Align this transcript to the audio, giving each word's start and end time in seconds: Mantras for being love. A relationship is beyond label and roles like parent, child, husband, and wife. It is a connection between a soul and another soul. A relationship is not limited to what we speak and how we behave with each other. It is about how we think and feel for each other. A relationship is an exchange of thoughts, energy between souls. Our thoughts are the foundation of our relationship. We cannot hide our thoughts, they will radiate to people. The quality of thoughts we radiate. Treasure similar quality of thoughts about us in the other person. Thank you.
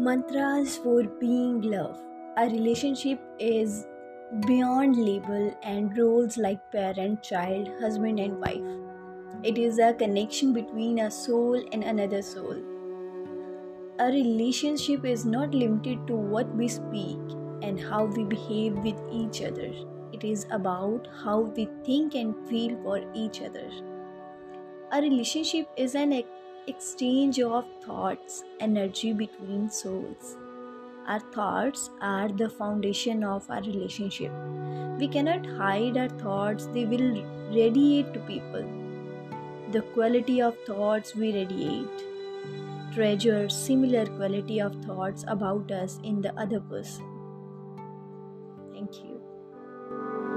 Mantras 0.00 0.76
for 0.76 1.02
being 1.02 1.60
love. 1.60 2.00
A 2.36 2.44
relationship 2.48 3.18
is 3.40 3.84
beyond 4.46 4.94
label 4.94 5.52
and 5.64 5.98
roles 5.98 6.36
like 6.38 6.70
parent, 6.70 7.20
child, 7.20 7.68
husband, 7.80 8.20
and 8.20 8.38
wife. 8.38 9.42
It 9.42 9.58
is 9.58 9.80
a 9.80 9.92
connection 9.92 10.52
between 10.52 11.00
a 11.00 11.10
soul 11.10 11.60
and 11.72 11.82
another 11.82 12.22
soul. 12.22 12.62
A 13.98 14.06
relationship 14.06 15.04
is 15.04 15.24
not 15.24 15.52
limited 15.52 16.06
to 16.06 16.14
what 16.14 16.54
we 16.54 16.68
speak 16.68 17.18
and 17.62 17.80
how 17.80 18.04
we 18.04 18.22
behave 18.22 18.78
with 18.78 19.02
each 19.10 19.42
other. 19.42 19.72
It 20.12 20.22
is 20.22 20.46
about 20.52 21.08
how 21.24 21.40
we 21.40 21.68
think 21.84 22.14
and 22.14 22.36
feel 22.48 22.80
for 22.84 23.02
each 23.14 23.42
other. 23.42 23.68
A 24.92 25.00
relationship 25.00 25.66
is 25.76 25.96
an 25.96 26.12
exchange 26.68 27.40
of 27.40 27.66
thoughts, 27.82 28.44
energy 28.60 29.12
between 29.12 29.70
souls. 29.70 30.36
Our 31.06 31.20
thoughts 31.20 31.90
are 32.00 32.28
the 32.28 32.50
foundation 32.50 33.24
of 33.24 33.50
our 33.50 33.62
relationship. 33.62 34.32
We 34.98 35.08
cannot 35.08 35.46
hide 35.46 35.96
our 35.96 36.08
thoughts, 36.08 36.66
they 36.66 36.84
will 36.86 37.24
radiate 37.52 38.12
to 38.14 38.20
people. 38.20 38.68
The 39.72 39.82
quality 39.94 40.42
of 40.42 40.58
thoughts 40.66 41.14
we 41.14 41.32
radiate. 41.32 42.04
Treasure 42.92 43.48
similar 43.48 44.04
quality 44.06 44.60
of 44.60 44.74
thoughts 44.84 45.24
about 45.26 45.70
us 45.70 45.98
in 46.02 46.20
the 46.22 46.38
other 46.38 46.60
person. 46.60 47.06
Thank 48.72 48.94
you. 49.02 50.27